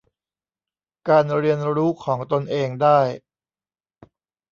[1.09, 2.99] การเรียนรู้ของตนเองได้